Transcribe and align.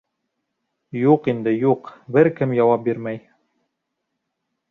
Юҡ 0.99 1.27
инде, 1.33 1.53
юҡ, 1.65 1.91
бер 2.17 2.31
кем 2.39 2.57
яуап 2.61 2.83
бирмәй! 2.89 3.23